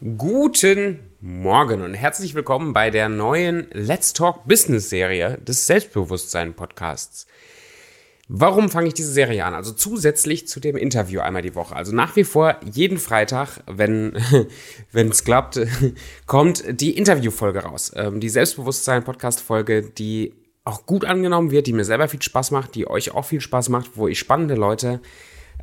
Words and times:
Guten 0.00 0.98
Morgen 1.20 1.80
und 1.82 1.94
herzlich 1.94 2.34
willkommen 2.34 2.72
bei 2.72 2.90
der 2.90 3.08
neuen 3.08 3.68
Let's 3.70 4.12
Talk 4.12 4.44
Business 4.44 4.90
Serie 4.90 5.38
des 5.38 5.68
Selbstbewusstsein 5.68 6.54
Podcasts. 6.54 7.28
Warum 8.28 8.70
fange 8.70 8.88
ich 8.88 8.94
diese 8.94 9.12
Serie 9.12 9.44
an? 9.44 9.54
Also 9.54 9.72
zusätzlich 9.72 10.48
zu 10.48 10.58
dem 10.58 10.76
Interview 10.76 11.20
einmal 11.20 11.42
die 11.42 11.54
Woche. 11.54 11.76
Also 11.76 11.94
nach 11.94 12.16
wie 12.16 12.24
vor 12.24 12.58
jeden 12.64 12.98
Freitag, 12.98 13.60
wenn 13.66 14.16
es 14.92 15.22
klappt, 15.22 15.60
kommt 16.26 16.64
die 16.80 16.98
Interviewfolge 16.98 17.60
raus. 17.60 17.92
Ähm, 17.94 18.18
die 18.18 18.30
Selbstbewusstsein 18.30 19.04
Podcast 19.04 19.40
Folge, 19.40 19.82
die 19.82 20.34
auch 20.64 20.86
gut 20.86 21.04
angenommen 21.04 21.52
wird, 21.52 21.68
die 21.68 21.72
mir 21.72 21.84
selber 21.84 22.08
viel 22.08 22.20
Spaß 22.20 22.50
macht, 22.50 22.74
die 22.74 22.90
euch 22.90 23.12
auch 23.12 23.24
viel 23.24 23.40
Spaß 23.40 23.68
macht, 23.68 23.92
wo 23.94 24.08
ich 24.08 24.18
spannende 24.18 24.56
Leute 24.56 25.00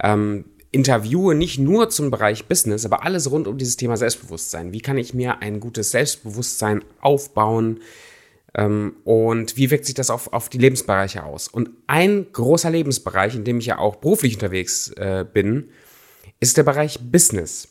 ähm, 0.01 0.45
interviewe 0.71 1.35
nicht 1.35 1.59
nur 1.59 1.89
zum 1.89 2.11
Bereich 2.11 2.45
Business, 2.45 2.85
aber 2.85 3.03
alles 3.03 3.29
rund 3.29 3.47
um 3.47 3.57
dieses 3.57 3.77
Thema 3.77 3.97
Selbstbewusstsein. 3.97 4.71
Wie 4.71 4.81
kann 4.81 4.97
ich 4.97 5.13
mir 5.13 5.41
ein 5.41 5.59
gutes 5.59 5.91
Selbstbewusstsein 5.91 6.83
aufbauen? 7.01 7.81
Ähm, 8.53 8.95
und 9.03 9.57
wie 9.57 9.69
wirkt 9.69 9.85
sich 9.85 9.95
das 9.95 10.09
auf, 10.09 10.31
auf 10.31 10.49
die 10.49 10.57
Lebensbereiche 10.57 11.23
aus? 11.23 11.47
Und 11.49 11.69
ein 11.87 12.27
großer 12.31 12.69
Lebensbereich, 12.69 13.35
in 13.35 13.43
dem 13.43 13.59
ich 13.59 13.67
ja 13.67 13.77
auch 13.77 13.97
beruflich 13.97 14.35
unterwegs 14.35 14.89
äh, 14.91 15.25
bin, 15.31 15.69
ist 16.39 16.57
der 16.57 16.63
Bereich 16.63 16.99
Business. 17.01 17.67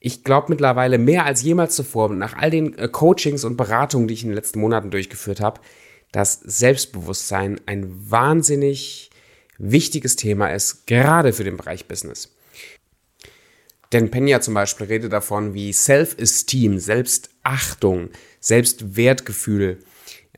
Ich 0.00 0.22
glaube 0.22 0.46
mittlerweile 0.50 0.98
mehr 0.98 1.24
als 1.24 1.42
jemals 1.42 1.74
zuvor, 1.74 2.08
nach 2.10 2.36
all 2.36 2.50
den 2.50 2.78
äh, 2.78 2.88
Coachings 2.88 3.42
und 3.42 3.56
Beratungen, 3.56 4.06
die 4.06 4.14
ich 4.14 4.22
in 4.22 4.28
den 4.28 4.36
letzten 4.36 4.60
Monaten 4.60 4.92
durchgeführt 4.92 5.40
habe, 5.40 5.60
dass 6.12 6.40
Selbstbewusstsein 6.40 7.60
ein 7.66 7.88
wahnsinnig 8.10 9.10
wichtiges 9.58 10.16
Thema 10.16 10.48
ist, 10.48 10.86
gerade 10.86 11.32
für 11.32 11.44
den 11.44 11.56
Bereich 11.56 11.86
Business. 11.86 12.34
Denn 13.92 14.10
Pena 14.10 14.40
zum 14.40 14.54
Beispiel 14.54 14.86
redet 14.86 15.12
davon, 15.12 15.54
wie 15.54 15.72
Self-Esteem, 15.72 16.78
Selbstachtung, 16.78 18.10
Selbstwertgefühl, 18.40 19.78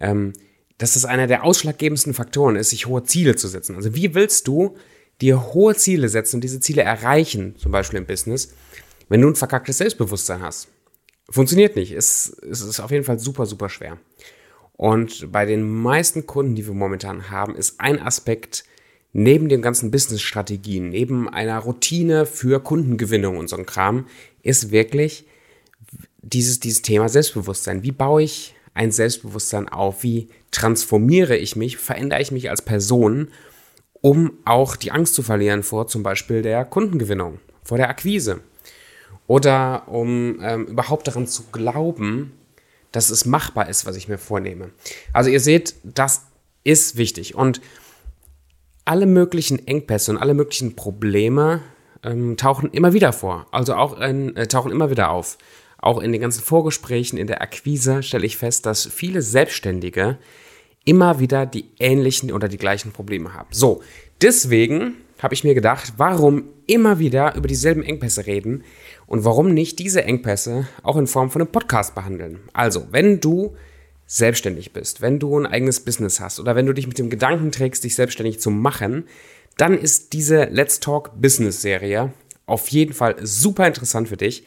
ähm, 0.01 0.33
dass 0.79 0.95
das 0.95 1.05
einer 1.05 1.27
der 1.27 1.45
ausschlaggebendsten 1.45 2.15
Faktoren 2.15 2.57
ist, 2.57 2.71
sich 2.71 2.87
hohe 2.87 3.05
Ziele 3.05 3.37
zu 3.37 3.49
setzen. 3.49 3.77
Also 3.77 3.95
wie 3.95 4.15
willst 4.15 4.49
du 4.49 4.77
dir 5.21 5.53
hohe 5.53 5.75
Ziele 5.75 6.09
setzen 6.09 6.37
und 6.37 6.45
diese 6.45 6.61
Ziele 6.61 6.83
erreichen, 6.83 7.57
zum 7.59 7.73
Beispiel 7.73 7.99
im 7.99 8.07
Business, 8.07 8.55
wenn 9.09 9.21
du 9.21 9.29
ein 9.29 9.37
verkacktes 9.37 9.79
Selbstbewusstsein 9.79 10.41
hast? 10.43 10.69
Funktioniert 11.29 11.77
nicht. 11.77 11.93
Es, 11.93 12.29
es 12.51 12.63
ist 12.63 12.81
auf 12.81 12.91
jeden 12.91 13.05
Fall 13.05 13.19
super, 13.19 13.47
super 13.47 13.69
schwer. 13.69 13.99
Und 14.73 15.31
bei 15.31 15.45
den 15.45 15.63
meisten 15.63 16.27
Kunden, 16.27 16.55
die 16.55 16.67
wir 16.67 16.73
momentan 16.73 17.31
haben, 17.31 17.55
ist 17.55 17.81
ein 17.81 18.01
Aspekt 18.01 18.65
neben 19.13 19.49
den 19.49 19.63
ganzen 19.63 19.91
Business-Strategien, 19.91 20.89
neben 20.89 21.29
einer 21.29 21.59
Routine 21.59 22.27
für 22.27 22.63
Kundengewinnung 22.63 23.37
und 23.37 23.49
so 23.49 23.57
ein 23.57 23.67
Kram, 23.67 24.07
ist 24.43 24.71
wirklich 24.71 25.25
dieses, 26.23 26.61
dieses 26.61 26.83
Thema 26.83 27.09
Selbstbewusstsein. 27.09 27.83
Wie 27.83 27.93
baue 27.93 28.23
ich 28.23 28.55
ein 28.75 28.93
Selbstbewusstsein 28.93 29.69
auf? 29.69 30.03
Wie 30.03 30.29
transformiere 30.51 31.37
ich 31.37 31.57
mich? 31.57 31.77
Verändere 31.77 32.23
ich 32.23 32.31
mich 32.31 32.51
als 32.51 32.63
Person, 32.63 33.29
um 34.01 34.33
auch 34.45 34.77
die 34.77 34.93
Angst 34.93 35.15
zu 35.15 35.23
verlieren 35.23 35.63
vor 35.63 35.89
zum 35.89 36.03
Beispiel 36.03 36.43
der 36.43 36.65
Kundengewinnung, 36.65 37.41
vor 37.63 37.79
der 37.79 37.89
Akquise? 37.89 38.41
Oder 39.27 39.89
um 39.89 40.39
ähm, 40.43 40.67
überhaupt 40.67 41.07
daran 41.07 41.27
zu 41.27 41.45
glauben, 41.53 42.33
dass 42.93 43.11
es 43.11 43.25
machbar 43.25 43.69
ist, 43.69 43.87
was 43.87 43.97
ich 43.97 44.09
mir 44.09 44.19
vornehme. 44.19 44.71
Also 45.13 45.31
ihr 45.31 45.41
seht, 45.41 45.75
das 45.85 46.23
ist 46.65 46.97
wichtig. 46.97 47.35
Und 47.37 47.61
alle 48.91 49.07
möglichen 49.07 49.65
Engpässe 49.69 50.11
und 50.11 50.19
alle 50.19 50.35
möglichen 50.35 50.75
Probleme 50.75 51.61
ähm, 52.03 52.37
tauchen 52.37 52.73
immer 52.73 52.93
wieder 52.93 53.13
vor. 53.13 53.47
Also 53.53 53.75
auch 53.75 54.01
in, 54.01 54.35
äh, 54.35 54.49
tauchen 54.49 54.73
immer 54.73 54.91
wieder 54.91 55.13
auf. 55.13 55.39
Auch 55.79 56.03
in 56.03 56.11
den 56.11 56.21
ganzen 56.21 56.43
Vorgesprächen, 56.43 57.17
in 57.17 57.29
der 57.29 57.41
Akquise 57.41 58.03
stelle 58.03 58.27
ich 58.27 58.37
fest, 58.37 58.67
dass 58.67 58.87
viele 58.87 59.23
Selbstständige 59.23 60.19
immer 60.85 61.21
wieder 61.21 61.47
die 61.47 61.67
ähnlichen 61.79 62.33
oder 62.33 62.49
die 62.49 62.59
gleichen 62.59 62.91
Probleme 62.91 63.33
haben. 63.33 63.47
So, 63.53 63.81
deswegen 64.23 64.97
habe 65.23 65.35
ich 65.35 65.45
mir 65.45 65.55
gedacht, 65.55 65.93
warum 65.97 66.49
immer 66.67 66.99
wieder 66.99 67.37
über 67.37 67.47
dieselben 67.47 67.85
Engpässe 67.85 68.27
reden 68.27 68.65
und 69.07 69.25
warum 69.25 69.55
nicht 69.55 69.79
diese 69.79 70.03
Engpässe 70.03 70.67
auch 70.83 70.97
in 70.97 71.07
Form 71.07 71.31
von 71.31 71.43
einem 71.43 71.53
Podcast 71.53 71.95
behandeln. 71.95 72.41
Also, 72.55 72.89
wenn 72.91 73.21
du 73.21 73.55
selbstständig 74.13 74.73
bist, 74.73 75.01
wenn 75.01 75.21
du 75.21 75.39
ein 75.39 75.47
eigenes 75.47 75.79
Business 75.79 76.19
hast 76.19 76.41
oder 76.41 76.57
wenn 76.57 76.67
du 76.67 76.73
dich 76.73 76.89
mit 76.89 76.99
dem 76.99 77.11
Gedanken 77.11 77.53
trägst, 77.53 77.85
dich 77.85 77.95
selbstständig 77.95 78.41
zu 78.41 78.51
machen, 78.51 79.05
dann 79.57 79.79
ist 79.79 80.15
diese 80.15 80.47
Let's 80.47 80.81
Talk 80.81 81.13
Business 81.21 81.63
Serie 81.63 82.13
auf 82.45 82.67
jeden 82.69 82.93
Fall 82.93 83.15
super 83.23 83.69
interessant 83.69 84.09
für 84.09 84.17
dich, 84.17 84.45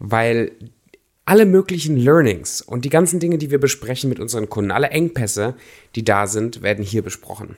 weil 0.00 0.50
alle 1.26 1.46
möglichen 1.46 1.96
Learnings 1.96 2.60
und 2.60 2.84
die 2.84 2.90
ganzen 2.90 3.20
Dinge, 3.20 3.38
die 3.38 3.52
wir 3.52 3.60
besprechen 3.60 4.10
mit 4.10 4.18
unseren 4.18 4.48
Kunden, 4.48 4.72
alle 4.72 4.88
Engpässe, 4.88 5.54
die 5.94 6.04
da 6.04 6.26
sind, 6.26 6.62
werden 6.62 6.84
hier 6.84 7.02
besprochen. 7.02 7.56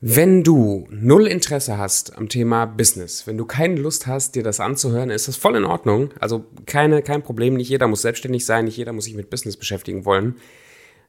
Wenn 0.00 0.44
du 0.44 0.86
null 0.90 1.26
Interesse 1.26 1.78
hast 1.78 2.18
am 2.18 2.28
Thema 2.28 2.66
Business, 2.66 3.26
wenn 3.26 3.38
du 3.38 3.46
keine 3.46 3.76
Lust 3.76 4.06
hast, 4.06 4.34
dir 4.34 4.42
das 4.42 4.60
anzuhören, 4.60 5.08
ist 5.08 5.26
das 5.26 5.36
voll 5.36 5.56
in 5.56 5.64
Ordnung. 5.64 6.10
Also 6.20 6.44
keine, 6.66 7.00
kein 7.00 7.22
Problem. 7.22 7.54
Nicht 7.54 7.70
jeder 7.70 7.88
muss 7.88 8.02
selbstständig 8.02 8.44
sein, 8.44 8.66
nicht 8.66 8.76
jeder 8.76 8.92
muss 8.92 9.04
sich 9.04 9.14
mit 9.14 9.30
Business 9.30 9.56
beschäftigen 9.56 10.04
wollen. 10.04 10.36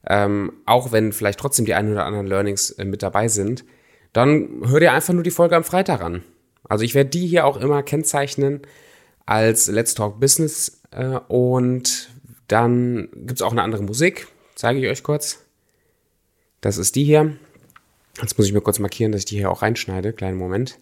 Ähm, 0.07 0.53
auch 0.65 0.93
wenn 0.93 1.11
vielleicht 1.11 1.39
trotzdem 1.39 1.65
die 1.65 1.73
ein 1.73 1.91
oder 1.91 2.05
anderen 2.05 2.27
Learnings 2.27 2.71
äh, 2.71 2.85
mit 2.85 3.03
dabei 3.03 3.27
sind, 3.27 3.65
dann 4.13 4.61
hör 4.65 4.79
dir 4.79 4.93
einfach 4.93 5.13
nur 5.13 5.23
die 5.23 5.31
Folge 5.31 5.57
am 5.57 5.65
Freitag 5.65 6.01
an. 6.01 6.23
Also 6.69 6.85
ich 6.85 6.95
werde 6.95 7.09
die 7.09 7.27
hier 7.27 7.45
auch 7.45 7.57
immer 7.57 7.83
kennzeichnen 7.83 8.61
als 9.25 9.67
Let's 9.67 9.95
Talk 9.95 10.21
Business 10.21 10.81
äh, 10.91 11.19
und 11.27 12.09
dann 12.47 13.09
gibt 13.13 13.39
es 13.39 13.41
auch 13.41 13.51
eine 13.51 13.63
andere 13.63 13.83
Musik, 13.83 14.27
zeige 14.55 14.79
ich 14.79 14.87
euch 14.87 15.03
kurz. 15.03 15.43
Das 16.61 16.77
ist 16.77 16.95
die 16.95 17.03
hier. 17.03 17.35
Jetzt 18.21 18.37
muss 18.37 18.47
ich 18.47 18.53
mir 18.53 18.61
kurz 18.61 18.79
markieren, 18.79 19.11
dass 19.11 19.21
ich 19.21 19.25
die 19.25 19.37
hier 19.37 19.51
auch 19.51 19.61
reinschneide. 19.61 20.11
Kleinen 20.11 20.37
Moment. 20.37 20.79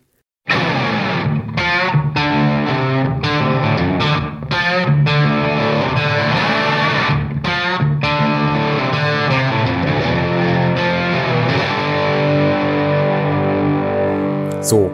So, 14.61 14.89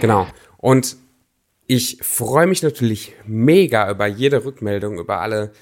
genau. 0.00 0.26
Und 0.56 0.96
ich 1.66 1.98
freue 2.02 2.46
mich 2.46 2.62
natürlich 2.62 3.14
mega 3.26 3.90
über 3.90 4.06
jede 4.06 4.44
Rückmeldung, 4.44 4.98
über 4.98 5.20
alle 5.20 5.52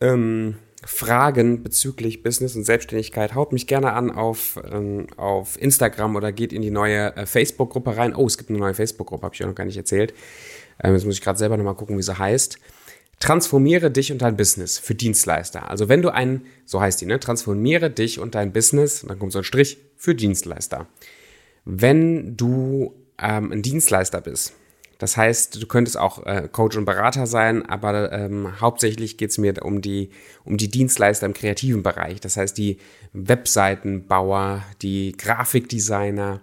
ähm, 0.00 0.56
Fragen 0.84 1.62
bezüglich 1.62 2.22
Business 2.22 2.56
und 2.56 2.64
Selbstständigkeit, 2.64 3.34
haut 3.34 3.52
mich 3.52 3.66
gerne 3.66 3.92
an 3.92 4.10
auf, 4.10 4.58
ähm, 4.70 5.06
auf 5.16 5.60
Instagram 5.60 6.16
oder 6.16 6.32
geht 6.32 6.52
in 6.52 6.62
die 6.62 6.70
neue 6.70 7.16
äh, 7.16 7.26
Facebook-Gruppe 7.26 7.96
rein. 7.96 8.14
Oh, 8.14 8.26
es 8.26 8.38
gibt 8.38 8.50
eine 8.50 8.58
neue 8.58 8.74
Facebook-Gruppe, 8.74 9.24
habe 9.24 9.34
ich 9.34 9.42
euch 9.42 9.46
noch 9.46 9.54
gar 9.54 9.64
nicht 9.64 9.76
erzählt. 9.76 10.14
Ähm, 10.82 10.94
jetzt 10.94 11.04
muss 11.04 11.14
ich 11.14 11.20
gerade 11.20 11.38
selber 11.38 11.56
nochmal 11.56 11.74
gucken, 11.74 11.98
wie 11.98 12.02
sie 12.02 12.18
heißt. 12.18 12.58
Transformiere 13.18 13.90
dich 13.90 14.12
und 14.12 14.22
dein 14.22 14.36
Business 14.36 14.78
für 14.78 14.94
Dienstleister. 14.94 15.68
Also 15.68 15.90
wenn 15.90 16.00
du 16.00 16.08
ein, 16.08 16.46
so 16.64 16.80
heißt 16.80 17.00
die, 17.02 17.06
ne? 17.06 17.20
Transformiere 17.20 17.90
dich 17.90 18.18
und 18.18 18.34
dein 18.34 18.52
Business, 18.52 19.04
dann 19.06 19.18
kommt 19.18 19.32
so 19.32 19.38
ein 19.38 19.44
Strich 19.44 19.78
für 19.96 20.14
Dienstleister. 20.14 20.86
Wenn 21.66 22.38
du 22.38 22.94
ähm, 23.18 23.52
ein 23.52 23.60
Dienstleister 23.60 24.22
bist, 24.22 24.54
das 25.00 25.16
heißt, 25.16 25.62
du 25.62 25.66
könntest 25.66 25.96
auch 25.98 26.26
äh, 26.26 26.46
Coach 26.52 26.76
und 26.76 26.84
Berater 26.84 27.26
sein, 27.26 27.64
aber 27.64 28.12
ähm, 28.12 28.60
hauptsächlich 28.60 29.16
geht 29.16 29.30
es 29.30 29.38
mir 29.38 29.54
um 29.64 29.80
die, 29.80 30.10
um 30.44 30.58
die 30.58 30.68
Dienstleister 30.68 31.24
im 31.24 31.32
kreativen 31.32 31.82
Bereich. 31.82 32.20
Das 32.20 32.36
heißt, 32.36 32.56
die 32.58 32.76
Webseitenbauer, 33.14 34.62
die 34.82 35.12
Grafikdesigner, 35.12 36.42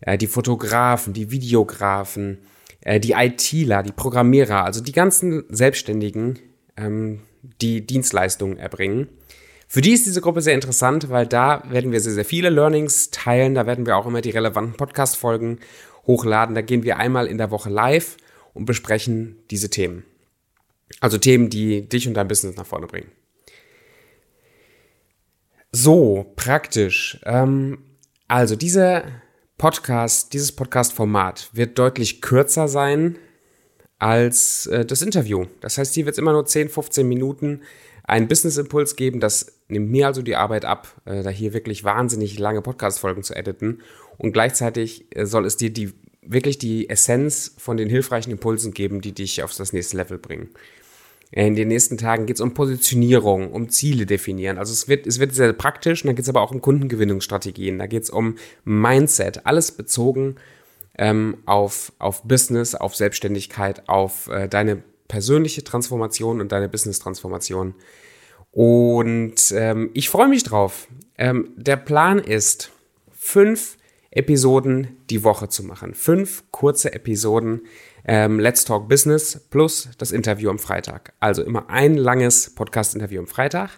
äh, 0.00 0.16
die 0.16 0.26
Fotografen, 0.26 1.12
die 1.12 1.30
Videografen, 1.30 2.38
äh, 2.80 2.98
die 2.98 3.12
ITler, 3.12 3.82
die 3.82 3.92
Programmierer, 3.92 4.64
also 4.64 4.82
die 4.82 4.92
ganzen 4.92 5.44
Selbstständigen, 5.50 6.38
ähm, 6.78 7.20
die 7.60 7.86
Dienstleistungen 7.86 8.56
erbringen. 8.56 9.08
Für 9.68 9.82
die 9.82 9.92
ist 9.92 10.06
diese 10.06 10.22
Gruppe 10.22 10.40
sehr 10.40 10.54
interessant, 10.54 11.10
weil 11.10 11.26
da 11.26 11.62
werden 11.68 11.92
wir 11.92 12.00
sehr, 12.00 12.12
sehr 12.12 12.24
viele 12.24 12.48
Learnings 12.48 13.10
teilen. 13.10 13.54
Da 13.54 13.66
werden 13.66 13.84
wir 13.84 13.98
auch 13.98 14.06
immer 14.06 14.22
die 14.22 14.30
relevanten 14.30 14.78
Podcast-Folgen 14.78 15.58
hochladen. 16.06 16.54
Da 16.54 16.60
gehen 16.60 16.82
wir 16.82 16.98
einmal 16.98 17.26
in 17.26 17.38
der 17.38 17.50
Woche 17.50 17.70
live 17.70 18.16
und 18.54 18.64
besprechen 18.64 19.36
diese 19.50 19.70
Themen. 19.70 20.04
Also 21.00 21.18
Themen, 21.18 21.50
die 21.50 21.88
dich 21.88 22.06
und 22.06 22.14
dein 22.14 22.28
Business 22.28 22.56
nach 22.56 22.66
vorne 22.66 22.86
bringen. 22.86 23.10
So, 25.72 26.32
praktisch. 26.36 27.18
Ähm, 27.24 27.78
also 28.28 28.56
diese 28.56 29.04
Podcast, 29.56 30.32
dieses 30.32 30.52
Podcast-Format 30.52 31.50
wird 31.52 31.78
deutlich 31.78 32.20
kürzer 32.20 32.68
sein 32.68 33.18
als 33.98 34.66
äh, 34.66 34.84
das 34.84 35.00
Interview. 35.00 35.46
Das 35.60 35.78
heißt, 35.78 35.94
hier 35.94 36.04
wird 36.04 36.14
es 36.14 36.18
immer 36.18 36.32
nur 36.32 36.44
10, 36.44 36.68
15 36.68 37.08
Minuten 37.08 37.62
einen 38.04 38.28
Business-Impuls 38.28 38.96
geben. 38.96 39.20
Das 39.20 39.60
nimmt 39.68 39.90
mir 39.90 40.08
also 40.08 40.22
die 40.22 40.36
Arbeit 40.36 40.64
ab, 40.64 41.00
äh, 41.04 41.22
da 41.22 41.30
hier 41.30 41.52
wirklich 41.54 41.84
wahnsinnig 41.84 42.38
lange 42.38 42.60
Podcast-Folgen 42.60 43.22
zu 43.22 43.34
editen. 43.34 43.80
Und 44.22 44.32
gleichzeitig 44.32 45.04
äh, 45.10 45.26
soll 45.26 45.44
es 45.44 45.56
dir 45.56 45.70
die 45.70 45.92
wirklich 46.24 46.56
die 46.56 46.88
Essenz 46.88 47.52
von 47.58 47.76
den 47.76 47.90
hilfreichen 47.90 48.30
Impulsen 48.30 48.72
geben, 48.72 49.00
die 49.00 49.12
dich 49.12 49.42
auf 49.42 49.52
das 49.54 49.72
nächste 49.72 49.96
Level 49.96 50.18
bringen. 50.18 50.50
In 51.32 51.56
den 51.56 51.68
nächsten 51.68 51.98
Tagen 51.98 52.26
geht 52.26 52.36
es 52.36 52.40
um 52.40 52.54
Positionierung, 52.54 53.50
um 53.50 53.70
Ziele 53.70 54.06
definieren. 54.06 54.58
Also 54.58 54.72
es 54.72 54.86
wird, 54.86 55.06
es 55.06 55.18
wird 55.18 55.34
sehr 55.34 55.52
praktisch 55.52 56.04
und 56.04 56.08
da 56.08 56.12
geht 56.12 56.22
es 56.22 56.28
aber 56.28 56.42
auch 56.42 56.52
um 56.52 56.60
Kundengewinnungsstrategien, 56.60 57.78
da 57.78 57.86
geht 57.86 58.04
es 58.04 58.10
um 58.10 58.36
Mindset, 58.64 59.46
alles 59.46 59.72
bezogen 59.72 60.36
ähm, 60.96 61.38
auf, 61.46 61.92
auf 61.98 62.22
Business, 62.22 62.74
auf 62.76 62.94
Selbstständigkeit, 62.94 63.88
auf 63.88 64.28
äh, 64.28 64.46
deine 64.46 64.82
persönliche 65.08 65.64
Transformation 65.64 66.40
und 66.40 66.52
deine 66.52 66.68
Business-Transformation. 66.68 67.74
Und 68.52 69.52
ähm, 69.56 69.90
ich 69.94 70.08
freue 70.10 70.28
mich 70.28 70.44
drauf. 70.44 70.86
Ähm, 71.18 71.48
der 71.56 71.76
Plan 71.76 72.18
ist, 72.18 72.70
fünf 73.10 73.78
Episoden 74.12 74.98
die 75.10 75.24
Woche 75.24 75.48
zu 75.48 75.64
machen. 75.64 75.94
Fünf 75.94 76.44
kurze 76.50 76.92
Episoden 76.92 77.62
ähm, 78.04 78.38
Let's 78.38 78.64
Talk 78.64 78.88
Business 78.88 79.46
plus 79.50 79.88
das 79.98 80.12
Interview 80.12 80.50
am 80.50 80.58
Freitag. 80.58 81.14
Also 81.18 81.42
immer 81.42 81.70
ein 81.70 81.96
langes 81.96 82.54
Podcast-Interview 82.54 83.20
am 83.20 83.26
Freitag 83.26 83.70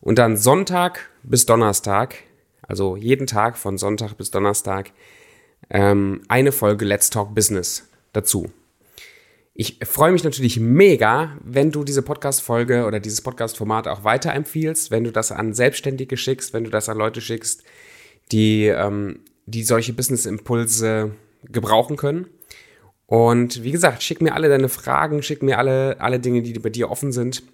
und 0.00 0.18
dann 0.18 0.36
Sonntag 0.36 1.10
bis 1.24 1.46
Donnerstag, 1.46 2.14
also 2.62 2.96
jeden 2.96 3.26
Tag 3.26 3.58
von 3.58 3.76
Sonntag 3.76 4.14
bis 4.14 4.30
Donnerstag, 4.30 4.92
ähm, 5.68 6.22
eine 6.28 6.52
Folge 6.52 6.84
Let's 6.84 7.10
Talk 7.10 7.34
Business 7.34 7.88
dazu. 8.12 8.52
Ich 9.52 9.78
freue 9.84 10.12
mich 10.12 10.22
natürlich 10.22 10.60
mega, 10.60 11.38
wenn 11.42 11.72
du 11.72 11.82
diese 11.82 12.02
Podcast-Folge 12.02 12.84
oder 12.84 13.00
dieses 13.00 13.22
Podcast-Format 13.22 13.88
auch 13.88 14.04
weiterempfiehlst, 14.04 14.90
wenn 14.90 15.02
du 15.02 15.10
das 15.10 15.32
an 15.32 15.54
Selbstständige 15.54 16.16
schickst, 16.16 16.52
wenn 16.52 16.64
du 16.64 16.70
das 16.70 16.88
an 16.88 16.98
Leute 16.98 17.20
schickst, 17.20 17.64
die, 18.32 18.66
ähm, 18.66 19.20
die 19.46 19.62
solche 19.62 19.92
Business-Impulse 19.92 21.12
gebrauchen 21.44 21.96
können. 21.96 22.26
Und 23.06 23.62
wie 23.62 23.70
gesagt, 23.70 24.02
schick 24.02 24.20
mir 24.20 24.34
alle 24.34 24.48
deine 24.48 24.68
Fragen, 24.68 25.22
schick 25.22 25.42
mir 25.42 25.58
alle, 25.58 26.00
alle 26.00 26.18
Dinge, 26.18 26.42
die 26.42 26.52
bei 26.54 26.70
dir 26.70 26.90
offen 26.90 27.12
sind, 27.12 27.44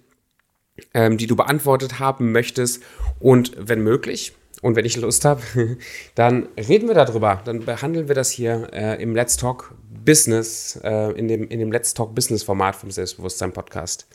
ähm, 0.93 1.17
die 1.17 1.27
du 1.27 1.35
beantwortet 1.35 1.99
haben 1.99 2.31
möchtest. 2.31 2.81
Und 3.19 3.53
wenn 3.57 3.81
möglich, 3.81 4.33
und 4.63 4.77
wenn 4.77 4.85
ich 4.85 4.95
Lust 4.97 5.25
habe, 5.25 5.41
dann 6.15 6.47
reden 6.57 6.87
wir 6.87 6.95
darüber. 6.95 7.41
Dann 7.45 7.65
behandeln 7.65 8.07
wir 8.07 8.15
das 8.15 8.31
hier 8.31 8.69
äh, 8.71 9.01
im 9.01 9.13
Let's 9.13 9.37
Talk 9.37 9.75
Business, 10.05 10.79
äh, 10.83 11.11
in, 11.11 11.27
dem, 11.27 11.47
in 11.49 11.59
dem 11.59 11.71
Let's 11.71 11.93
Talk 11.93 12.15
Business 12.15 12.43
Format 12.43 12.75
vom 12.75 12.89
Selbstbewusstsein 12.89 13.51
Podcast. 13.51 14.07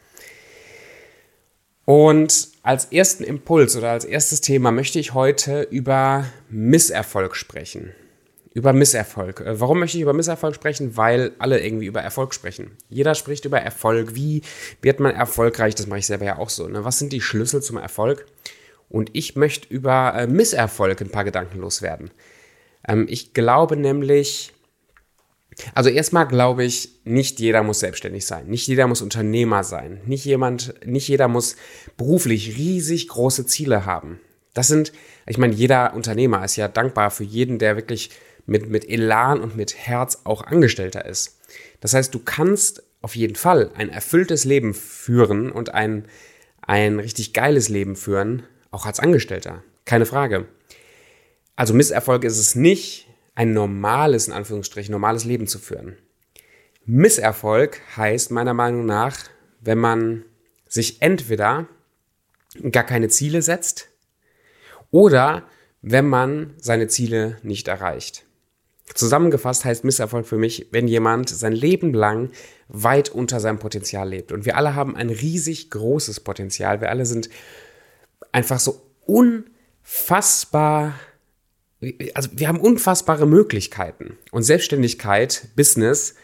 Und 1.89 2.49
als 2.63 2.85
ersten 2.93 3.25
Impuls 3.25 3.75
oder 3.75 3.93
als 3.93 4.05
erstes 4.05 4.43
Thema 4.43 4.71
möchte 4.73 4.99
ich 4.99 5.15
heute 5.15 5.63
über 5.63 6.27
Misserfolg 6.51 7.35
sprechen 7.35 7.95
über 8.53 8.73
Misserfolg. 8.75 9.41
Äh, 9.41 9.59
warum 9.59 9.79
möchte 9.79 9.97
ich 9.97 10.03
über 10.03 10.13
Misserfolg 10.13 10.55
sprechen? 10.55 10.99
Weil 10.99 11.33
alle 11.39 11.61
irgendwie 11.61 11.87
über 11.87 12.03
Erfolg 12.03 12.35
sprechen. 12.35 12.73
Jeder 12.91 13.15
spricht 13.15 13.47
über 13.47 13.61
Erfolg. 13.61 14.15
Wie 14.15 14.43
wird 14.83 15.01
man 15.01 15.15
erfolgreich? 15.15 15.77
Das 15.77 15.87
mache 15.87 16.01
ich 16.01 16.07
selber 16.07 16.27
ja 16.27 16.39
auch 16.39 16.51
so. 16.51 16.69
Ne? 16.69 16.85
Was 16.85 16.99
sind 16.99 17.13
die 17.13 17.23
Schlüssel 17.23 17.63
zum 17.63 17.79
Erfolg? 17.79 18.27
Und 18.91 19.11
ich 19.13 19.37
möchte 19.37 19.73
über 19.73 20.13
äh, 20.15 20.27
Misserfolg 20.27 21.01
ein 21.01 21.11
paar 21.11 21.25
Gedanken 21.25 21.61
loswerden. 21.61 22.11
Ähm, 22.87 23.07
ich 23.09 23.33
glaube 23.33 23.77
nämlich, 23.77 24.53
also 25.75 25.91
erstmal 25.91 26.27
glaube 26.27 26.65
ich, 26.65 26.91
nicht 27.05 27.41
jeder 27.41 27.63
muss 27.63 27.81
selbstständig 27.81 28.27
sein. 28.27 28.47
Nicht 28.47 28.67
jeder 28.67 28.87
muss 28.87 29.03
Unternehmer 29.03 29.65
sein. 29.65 30.01
Nicht 30.07 30.25
jemand, 30.25 30.75
nicht 30.87 31.09
jeder 31.09 31.29
muss 31.29 31.57
beruflich 31.97 32.57
riesig 32.57 33.09
große 33.09 33.47
Ziele 33.47 33.85
haben. 33.85 34.21
Das 34.55 34.69
sind, 34.69 34.93
ich 35.27 35.39
meine, 35.39 35.55
jeder 35.55 35.95
Unternehmer 35.95 36.45
ist 36.45 36.57
ja 36.57 36.69
dankbar 36.69 37.11
für 37.11 37.25
jeden, 37.25 37.59
der 37.59 37.77
wirklich 37.77 38.11
mit, 38.47 38.69
mit 38.69 38.89
Elan 38.89 39.41
und 39.41 39.57
mit 39.57 39.77
Herz 39.77 40.23
auch 40.25 40.43
Angestellter 40.43 41.05
ist. 41.05 41.39
Das 41.81 41.95
heißt, 41.95 42.15
du 42.15 42.19
kannst 42.19 42.83
auf 43.01 43.15
jeden 43.15 43.37
Fall 43.37 43.71
ein 43.77 43.89
erfülltes 43.89 44.45
Leben 44.45 44.75
führen 44.75 45.53
und 45.53 45.75
ein, 45.75 46.07
ein 46.63 46.99
richtig 46.99 47.33
geiles 47.35 47.69
Leben 47.69 47.95
führen, 47.95 48.43
auch 48.71 48.87
als 48.87 49.01
Angestellter. 49.01 49.63
Keine 49.85 50.07
Frage. 50.07 50.47
Also 51.57 51.75
Misserfolg 51.75 52.25
ist 52.25 52.39
es 52.39 52.55
nicht, 52.55 53.08
ein 53.39 53.53
normales, 53.53 54.27
in 54.27 54.35
Anführungsstrichen, 54.35 54.91
normales 54.91 55.25
Leben 55.25 55.47
zu 55.47 55.61
führen. 55.61 55.97
Misserfolg 56.85 57.81
heißt 57.97 58.33
meiner 58.33 58.53
Meinung 58.53 58.85
nach, 58.85 59.17
wenn 59.61 59.79
man 59.79 60.25
sich 60.67 61.03
entweder 61.03 61.69
gar 62.73 62.83
keine 62.83 63.07
Ziele 63.07 63.41
setzt 63.41 63.91
oder 64.91 65.45
wenn 65.83 66.09
man 66.09 66.55
seine 66.57 66.89
Ziele 66.89 67.39
nicht 67.45 67.69
erreicht. 67.69 68.25
Zusammengefasst 68.93 69.65
heißt 69.65 69.85
Misserfolg 69.85 70.27
für 70.27 70.39
mich, 70.39 70.67
wenn 70.73 70.89
jemand 70.89 71.29
sein 71.29 71.53
Leben 71.53 71.95
lang 71.95 72.31
weit 72.67 73.09
unter 73.09 73.39
seinem 73.39 73.61
Potenzial 73.61 74.09
lebt. 74.09 74.33
Und 74.33 74.47
wir 74.47 74.57
alle 74.57 74.75
haben 74.75 74.97
ein 74.97 75.11
riesig 75.11 75.71
großes 75.71 76.21
Potenzial. 76.21 76.81
Wir 76.81 76.91
alle 76.91 77.07
sind 77.07 77.31
einfach 78.33 78.59
so 78.59 78.83
unfassbar, 79.07 80.95
also 82.15 82.31
wir 82.33 82.49
haben 82.49 82.61
unfassbare 82.61 83.27
Möglichkeiten. 83.27 84.17
Und 84.31 84.43
Selbstständigkeit, 84.43 85.49
Business 85.55 86.15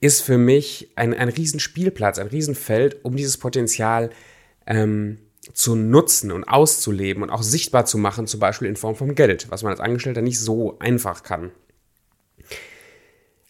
ist 0.00 0.22
für 0.22 0.38
mich 0.38 0.90
ein, 0.96 1.14
ein 1.14 1.28
Riesenspielplatz, 1.28 2.18
ein 2.18 2.28
Riesenfeld, 2.28 3.04
um 3.04 3.16
dieses 3.16 3.36
Potenzial 3.36 4.10
ähm, 4.66 5.18
zu 5.52 5.74
nutzen 5.76 6.30
und 6.30 6.44
auszuleben 6.44 7.22
und 7.22 7.30
auch 7.30 7.42
sichtbar 7.42 7.84
zu 7.84 7.98
machen, 7.98 8.26
zum 8.26 8.40
Beispiel 8.40 8.68
in 8.68 8.76
Form 8.76 8.96
von 8.96 9.14
Geld, 9.14 9.50
was 9.50 9.62
man 9.62 9.72
als 9.72 9.80
Angestellter 9.80 10.22
nicht 10.22 10.38
so 10.38 10.78
einfach 10.78 11.22
kann. 11.22 11.50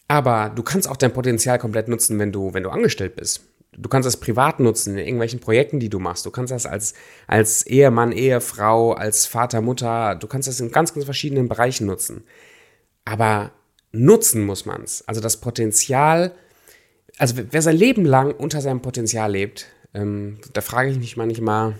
Aber 0.07 0.51
du 0.55 0.63
kannst 0.63 0.89
auch 0.89 0.97
dein 0.97 1.13
Potenzial 1.13 1.59
komplett 1.59 1.87
nutzen, 1.87 2.17
wenn 2.17 2.31
du, 2.31 2.53
wenn 2.53 2.63
du 2.63 2.69
angestellt 2.69 3.15
bist. 3.15 3.48
Du 3.81 3.87
kannst 3.87 4.05
das 4.05 4.17
privat 4.17 4.59
nutzen 4.59 4.97
in 4.97 5.05
irgendwelchen 5.05 5.39
Projekten, 5.39 5.79
die 5.79 5.89
du 5.89 5.99
machst. 5.99 6.25
Du 6.25 6.31
kannst 6.31 6.51
das 6.51 6.65
als, 6.65 6.93
als 7.27 7.65
Ehemann, 7.65 8.11
Ehefrau, 8.11 8.91
als 8.91 9.25
Vater, 9.25 9.61
Mutter, 9.61 10.15
du 10.15 10.27
kannst 10.27 10.49
das 10.49 10.59
in 10.59 10.71
ganz, 10.71 10.93
ganz 10.93 11.05
verschiedenen 11.05 11.47
Bereichen 11.47 11.87
nutzen. 11.87 12.23
Aber 13.05 13.51
nutzen 13.93 14.45
muss 14.45 14.65
man 14.65 14.83
es. 14.83 15.07
Also 15.07 15.21
das 15.21 15.37
Potenzial, 15.37 16.33
also 17.17 17.35
wer 17.37 17.61
sein 17.61 17.77
Leben 17.77 18.03
lang 18.03 18.33
unter 18.33 18.59
seinem 18.59 18.81
Potenzial 18.81 19.31
lebt, 19.31 19.67
ähm, 19.93 20.39
da 20.51 20.59
frage 20.59 20.89
ich 20.89 20.97
mich 20.97 21.15
manchmal, 21.15 21.75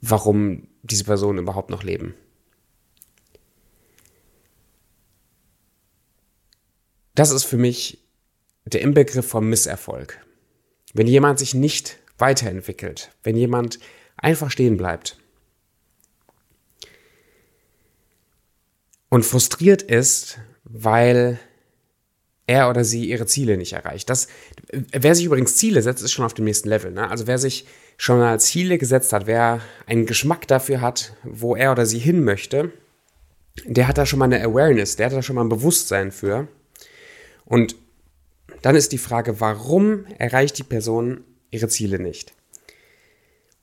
warum 0.00 0.68
diese 0.82 1.04
Personen 1.04 1.38
überhaupt 1.38 1.70
noch 1.70 1.82
leben. 1.82 2.14
Das 7.14 7.30
ist 7.30 7.44
für 7.44 7.56
mich 7.56 7.98
der 8.72 8.82
Inbegriff 8.82 9.26
vom 9.26 9.48
Misserfolg. 9.48 10.24
Wenn 10.94 11.06
jemand 11.06 11.38
sich 11.38 11.54
nicht 11.54 11.98
weiterentwickelt, 12.18 13.10
wenn 13.22 13.36
jemand 13.36 13.78
einfach 14.16 14.50
stehen 14.50 14.76
bleibt 14.76 15.18
und 19.08 19.24
frustriert 19.24 19.82
ist, 19.82 20.38
weil 20.64 21.38
er 22.46 22.70
oder 22.70 22.82
sie 22.82 23.08
ihre 23.08 23.26
Ziele 23.26 23.56
nicht 23.56 23.74
erreicht. 23.74 24.08
Das, 24.08 24.26
wer 24.72 25.14
sich 25.14 25.26
übrigens 25.26 25.56
Ziele 25.56 25.82
setzt, 25.82 26.02
ist 26.02 26.12
schon 26.12 26.24
auf 26.24 26.34
dem 26.34 26.46
nächsten 26.46 26.68
Level. 26.68 26.90
Ne? 26.90 27.08
Also 27.08 27.26
wer 27.26 27.38
sich 27.38 27.66
schon 27.98 28.18
mal 28.18 28.40
Ziele 28.40 28.78
gesetzt 28.78 29.12
hat, 29.12 29.26
wer 29.26 29.60
einen 29.86 30.06
Geschmack 30.06 30.48
dafür 30.48 30.80
hat, 30.80 31.14
wo 31.22 31.56
er 31.56 31.72
oder 31.72 31.84
sie 31.84 31.98
hin 31.98 32.24
möchte, 32.24 32.72
der 33.66 33.86
hat 33.86 33.98
da 33.98 34.06
schon 34.06 34.18
mal 34.18 34.24
eine 34.24 34.42
Awareness, 34.42 34.96
der 34.96 35.06
hat 35.06 35.12
da 35.12 35.22
schon 35.22 35.36
mal 35.36 35.44
ein 35.44 35.50
Bewusstsein 35.50 36.10
für. 36.10 36.48
Und 37.44 37.76
dann 38.62 38.76
ist 38.76 38.92
die 38.92 38.98
Frage, 38.98 39.40
warum 39.40 40.04
erreicht 40.18 40.58
die 40.58 40.64
Person 40.64 41.22
ihre 41.50 41.68
Ziele 41.68 41.98
nicht? 41.98 42.32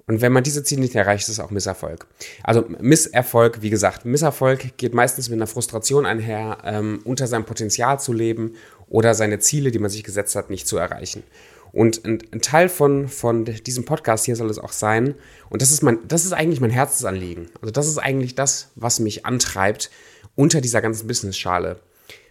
Und 0.08 0.22
wenn 0.22 0.32
man 0.32 0.44
diese 0.44 0.64
Ziele 0.64 0.82
nicht 0.82 0.94
erreicht, 0.94 1.24
ist 1.24 1.30
es 1.30 1.40
auch 1.40 1.50
Misserfolg. 1.50 2.06
Also 2.44 2.66
Misserfolg, 2.80 3.64
wie 3.64 3.72
gesagt, 3.72 4.06
Misserfolg 4.06 4.78
geht 4.78 4.94
meistens 4.94 5.30
mit 5.30 5.38
einer 5.38 5.48
Frustration 5.48 6.06
einher, 6.06 6.60
ähm, 6.64 7.00
unter 7.06 7.26
seinem 7.26 7.46
Potenzial 7.46 8.00
zu 8.00 8.14
leben 8.14 8.54
oder 8.88 9.16
seine 9.16 9.40
Ziele, 9.40 9.72
die 9.72 9.80
man 9.80 9.90
sich 9.90 10.04
gesetzt 10.04 10.36
hat, 10.36 10.52
nicht 10.52 10.68
zu 10.68 10.78
erreichen. 10.78 11.24
Und 11.72 12.06
ein, 12.06 12.20
ein, 12.32 12.42
Teil 12.42 12.70
von, 12.70 13.08
von 13.10 13.46
diesem 13.46 13.84
Podcast 13.84 14.26
hier 14.26 14.36
soll 14.36 14.50
es 14.50 14.60
auch 14.60 14.72
sein, 14.72 15.16
und 15.50 15.62
das 15.62 15.72
ist, 15.72 15.82
mein, 15.82 15.98
das 16.08 16.24
ist 16.24 16.34
eigentlich 16.34 16.62
mein 16.62 16.70
Herzensanliegen. 16.70 17.50
Also 17.60 17.72
das 17.72 17.88
ist 17.88 17.98
eigentlich 17.98 18.36
das, 18.36 18.70
was 18.76 19.00
mich 19.00 19.26
antreibt 19.26 19.90
unter 20.36 20.62
dieser 20.62 20.82
ganzen 20.82 21.08
Business-Schale. 21.08 21.80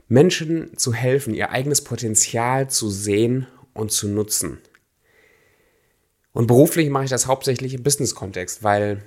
Menschen 0.08 0.76
zu 0.76 0.92
helfen, 0.92 1.34
ihr 1.34 1.50
eigenes 1.50 1.82
Potenzial 1.82 2.68
zu 2.68 2.90
sehen 2.90 3.46
und 3.72 3.90
zu 3.90 4.08
nutzen. 4.08 4.58
Und 6.32 6.46
beruflich 6.46 6.90
mache 6.90 7.04
ich 7.04 7.10
das 7.10 7.26
hauptsächlich 7.26 7.74
im 7.74 7.82
Business-Kontext, 7.82 8.62
weil 8.62 9.02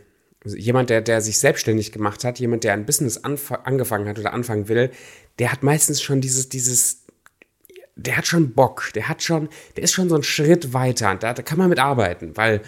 jemand, 0.46 0.90
der, 0.90 1.02
der 1.02 1.22
sich 1.22 1.40
selbstständig 1.40 1.92
gemacht 1.92 2.24
hat, 2.24 2.40
jemand, 2.40 2.64
der 2.64 2.74
ein 2.74 2.86
Business 2.86 3.18
angefangen 3.18 4.08
hat 4.08 4.18
oder 4.18 4.34
anfangen 4.34 4.70
will, 4.70 4.92
der 5.40 5.52
hat 5.52 5.62
meistens 5.62 6.02
schon 6.02 6.22
dieses, 6.22 6.50
dieses, 6.50 7.04
der 7.96 8.18
hat 8.18 8.28
schon 8.28 8.54
Bock, 8.54 8.92
der 8.96 9.10
hat 9.10 9.22
schon, 9.22 9.50
der 9.76 9.84
ist 9.84 9.94
schon 9.94 10.10
so 10.10 10.16
einen 10.16 10.24
Schritt 10.24 10.74
weiter. 10.74 11.16
Da, 11.16 11.34
da 11.34 11.42
kann 11.42 11.58
man 11.58 11.70
mit 11.70 11.80
arbeiten, 11.80 12.38
weil 12.38 12.62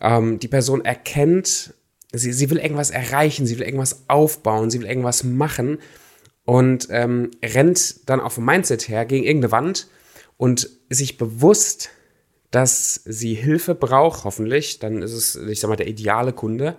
ähm, 0.00 0.38
die 0.38 0.48
Person 0.48 0.84
erkennt, 0.84 1.74
sie, 2.12 2.32
sie 2.32 2.50
will 2.50 2.58
irgendwas 2.58 2.90
erreichen, 2.90 3.46
sie 3.46 3.58
will 3.58 3.66
irgendwas 3.66 4.04
aufbauen, 4.08 4.70
sie 4.70 4.80
will 4.80 4.88
irgendwas 4.88 5.24
machen 5.24 5.78
und 6.44 6.88
ähm, 6.90 7.30
rennt 7.42 8.08
dann 8.08 8.20
auf 8.20 8.36
dem 8.36 8.44
Mindset 8.44 8.88
her 8.88 9.04
gegen 9.04 9.24
irgendeine 9.24 9.52
Wand 9.52 9.88
und 10.36 10.68
ist 10.88 10.98
sich 10.98 11.16
bewusst, 11.16 11.90
dass 12.50 13.00
sie 13.04 13.34
Hilfe 13.34 13.74
braucht, 13.74 14.24
hoffentlich, 14.24 14.78
dann 14.78 15.02
ist 15.02 15.12
es, 15.12 15.36
ich 15.36 15.60
sag 15.60 15.68
mal, 15.68 15.76
der 15.76 15.88
ideale 15.88 16.32
Kunde, 16.32 16.76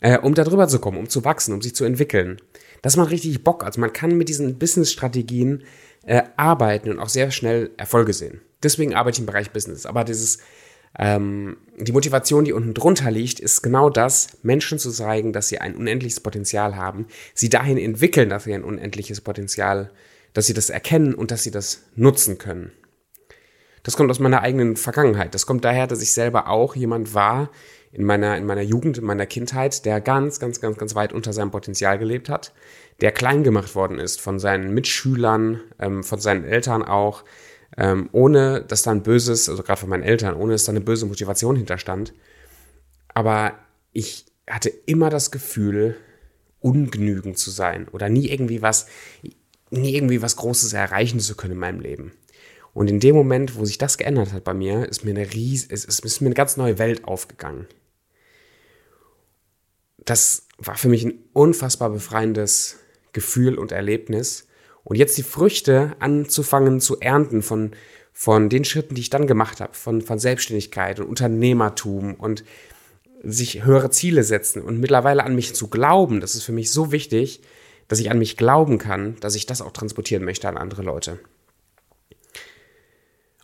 äh, 0.00 0.18
um 0.18 0.34
da 0.34 0.44
drüber 0.44 0.68
zu 0.68 0.78
kommen, 0.78 0.98
um 0.98 1.08
zu 1.08 1.24
wachsen, 1.24 1.54
um 1.54 1.62
sich 1.62 1.74
zu 1.74 1.84
entwickeln. 1.84 2.40
Das 2.82 2.96
macht 2.96 3.10
richtig 3.10 3.42
Bock. 3.42 3.64
Also 3.64 3.80
man 3.80 3.92
kann 3.92 4.16
mit 4.18 4.28
diesen 4.28 4.58
Business-Strategien 4.58 5.62
äh, 6.04 6.22
arbeiten 6.36 6.90
und 6.90 6.98
auch 6.98 7.08
sehr 7.08 7.30
schnell 7.30 7.70
Erfolge 7.78 8.12
sehen. 8.12 8.40
Deswegen 8.62 8.94
arbeite 8.94 9.16
ich 9.16 9.20
im 9.20 9.26
Bereich 9.26 9.50
Business. 9.52 9.86
Aber 9.86 10.04
dieses, 10.04 10.38
ähm, 10.98 11.58
die 11.78 11.92
Motivation, 11.92 12.44
die 12.44 12.52
unten 12.52 12.74
drunter 12.74 13.10
liegt, 13.10 13.38
ist 13.38 13.62
genau 13.62 13.90
das, 13.90 14.38
Menschen 14.42 14.78
zu 14.78 14.90
zeigen, 14.90 15.32
dass 15.32 15.48
sie 15.48 15.58
ein 15.58 15.76
unendliches 15.76 16.20
Potenzial 16.20 16.76
haben, 16.76 17.06
sie 17.34 17.50
dahin 17.50 17.78
entwickeln, 17.78 18.30
dass 18.30 18.44
sie 18.44 18.54
ein 18.54 18.64
unendliches 18.64 19.20
Potenzial, 19.20 19.90
dass 20.32 20.46
sie 20.46 20.54
das 20.54 20.70
erkennen 20.70 21.14
und 21.14 21.30
dass 21.30 21.42
sie 21.42 21.50
das 21.50 21.82
nutzen 21.94 22.38
können. 22.38 22.72
Das 23.82 23.96
kommt 23.96 24.10
aus 24.10 24.18
meiner 24.18 24.42
eigenen 24.42 24.76
Vergangenheit. 24.76 25.34
Das 25.34 25.46
kommt 25.46 25.64
daher, 25.64 25.86
dass 25.86 26.02
ich 26.02 26.12
selber 26.12 26.48
auch 26.48 26.74
jemand 26.74 27.14
war 27.14 27.50
in 27.92 28.04
meiner, 28.04 28.36
in 28.36 28.44
meiner 28.44 28.62
Jugend, 28.62 28.98
in 28.98 29.04
meiner 29.04 29.26
Kindheit, 29.26 29.84
der 29.84 30.00
ganz, 30.00 30.40
ganz, 30.40 30.60
ganz, 30.60 30.76
ganz 30.76 30.94
weit 30.94 31.12
unter 31.12 31.32
seinem 31.32 31.50
Potenzial 31.50 31.98
gelebt 31.98 32.28
hat, 32.28 32.52
der 33.00 33.12
klein 33.12 33.44
gemacht 33.44 33.74
worden 33.74 33.98
ist 33.98 34.20
von 34.20 34.38
seinen 34.38 34.74
Mitschülern, 34.74 35.60
ähm, 35.78 36.02
von 36.02 36.18
seinen 36.18 36.44
Eltern 36.44 36.82
auch, 36.82 37.22
ähm, 37.76 38.08
ohne 38.12 38.62
dass 38.62 38.82
da 38.82 38.90
ein 38.90 39.02
böses, 39.02 39.48
also 39.48 39.62
gerade 39.62 39.80
von 39.80 39.88
meinen 39.88 40.02
Eltern, 40.02 40.34
ohne 40.34 40.52
dass 40.52 40.64
da 40.64 40.72
eine 40.72 40.80
böse 40.80 41.06
Motivation 41.06 41.56
hinterstand. 41.56 42.12
Aber 43.08 43.54
ich 43.92 44.26
hatte 44.48 44.68
immer 44.68 45.10
das 45.10 45.30
Gefühl, 45.30 45.96
ungenügend 46.60 47.38
zu 47.38 47.50
sein 47.50 47.88
oder 47.88 48.08
nie 48.08 48.28
irgendwie 48.28 48.62
was, 48.62 48.86
nie 49.70 49.94
irgendwie 49.94 50.22
was 50.22 50.36
Großes 50.36 50.72
erreichen 50.72 51.20
zu 51.20 51.34
können 51.36 51.52
in 51.54 51.58
meinem 51.58 51.80
Leben. 51.80 52.12
Und 52.72 52.90
in 52.90 53.00
dem 53.00 53.14
Moment, 53.16 53.56
wo 53.56 53.64
sich 53.64 53.78
das 53.78 53.96
geändert 53.96 54.32
hat 54.32 54.44
bei 54.44 54.52
mir, 54.52 54.86
ist 54.86 55.04
mir 55.04 55.12
eine 55.12 55.32
ries 55.32 55.64
ist, 55.64 55.86
ist 55.86 56.20
mir 56.20 56.28
eine 56.28 56.34
ganz 56.34 56.56
neue 56.56 56.78
Welt 56.78 57.04
aufgegangen. 57.04 57.66
Das 59.98 60.46
war 60.58 60.76
für 60.76 60.88
mich 60.88 61.04
ein 61.04 61.24
unfassbar 61.32 61.90
befreiendes 61.90 62.76
Gefühl 63.12 63.58
und 63.58 63.72
Erlebnis. 63.72 64.46
Und 64.86 64.94
jetzt 64.94 65.18
die 65.18 65.24
Früchte 65.24 65.96
anzufangen 65.98 66.78
zu 66.78 67.00
ernten 67.00 67.42
von, 67.42 67.72
von 68.12 68.48
den 68.48 68.64
Schritten, 68.64 68.94
die 68.94 69.00
ich 69.00 69.10
dann 69.10 69.26
gemacht 69.26 69.60
habe, 69.60 69.74
von, 69.74 70.00
von 70.00 70.20
Selbstständigkeit 70.20 71.00
und 71.00 71.08
Unternehmertum 71.08 72.14
und 72.14 72.44
sich 73.20 73.64
höhere 73.64 73.90
Ziele 73.90 74.22
setzen 74.22 74.62
und 74.62 74.78
mittlerweile 74.78 75.24
an 75.24 75.34
mich 75.34 75.56
zu 75.56 75.66
glauben, 75.66 76.20
das 76.20 76.36
ist 76.36 76.44
für 76.44 76.52
mich 76.52 76.70
so 76.70 76.92
wichtig, 76.92 77.40
dass 77.88 77.98
ich 77.98 78.12
an 78.12 78.20
mich 78.20 78.36
glauben 78.36 78.78
kann, 78.78 79.16
dass 79.18 79.34
ich 79.34 79.44
das 79.44 79.60
auch 79.60 79.72
transportieren 79.72 80.24
möchte 80.24 80.48
an 80.48 80.56
andere 80.56 80.82
Leute. 80.82 81.18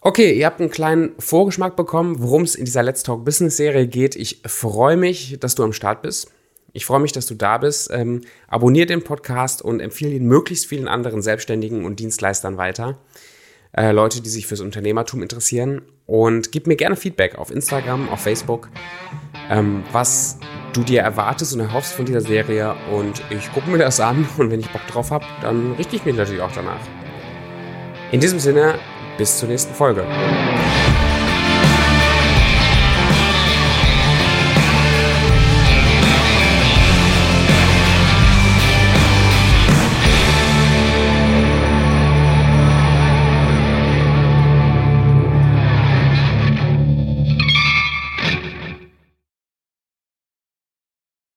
Okay, 0.01 0.33
ihr 0.35 0.47
habt 0.47 0.61
einen 0.61 0.71
kleinen 0.71 1.11
Vorgeschmack 1.19 1.75
bekommen, 1.75 2.23
worum 2.23 2.43
es 2.43 2.55
in 2.55 2.67
dieser 2.67 2.85
Let's 2.85 3.03
Talk 3.03 3.25
Business 3.25 3.57
Serie 3.57 3.89
geht. 3.89 4.15
Ich 4.15 4.43
freue 4.47 4.97
mich, 4.97 5.39
dass 5.41 5.57
du 5.57 5.65
am 5.65 5.73
Start 5.73 6.03
bist. 6.03 6.31
Ich 6.73 6.87
freue 6.87 7.01
mich, 7.01 7.13
dass 7.13 7.27
du 7.27 7.35
da 7.35 7.59
bist. 7.59 7.91
Ähm, 7.93 8.23
abonnier 8.49 8.87
den 8.87 9.05
Podcast 9.05 9.63
und 9.63 9.81
empfehle 9.81 10.15
ihn 10.15 10.27
möglichst 10.27 10.67
vielen 10.67 10.89
anderen 10.89 11.23
Selbstständigen 11.23 11.85
und 11.85 12.01
Dienstleistern 12.01 12.57
weiter. 12.57 12.99
Äh, 13.77 13.93
Leute, 13.93 14.21
die 14.21 14.29
sich 14.29 14.47
fürs 14.47 14.61
Unternehmertum 14.61 15.23
interessieren. 15.23 15.83
Und 16.07 16.53
gib 16.53 16.67
mir 16.67 16.77
gerne 16.77 16.97
Feedback 16.97 17.37
auf 17.37 17.51
Instagram, 17.51 18.09
auf 18.09 18.21
Facebook, 18.21 18.69
ähm, 19.51 19.83
was 19.93 20.39
du 20.73 20.83
dir 20.83 21.01
erwartest 21.01 21.55
und 21.55 21.61
erhoffst 21.61 21.93
von 21.93 22.05
dieser 22.05 22.21
Serie. 22.21 22.75
Und 22.93 23.23
ich 23.31 23.53
gucke 23.53 23.71
mir 23.71 23.79
das 23.79 24.01
an 24.01 24.27
und 24.37 24.51
wenn 24.51 24.61
ich 24.61 24.71
Bock 24.71 24.87
drauf 24.89 25.11
habe, 25.11 25.25
dann 25.41 25.73
richte 25.73 25.97
ich 25.97 26.05
mich 26.05 26.17
natürlich 26.17 26.43
auch 26.43 26.53
danach. 26.53 26.81
In 28.11 28.21
diesem 28.21 28.41
Sinne, 28.41 28.79
bis 29.17 29.39
zur 29.39 29.49
nächsten 29.49 29.75
Folge. 29.75 30.05